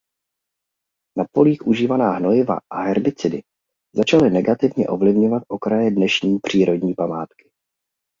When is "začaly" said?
3.95-4.29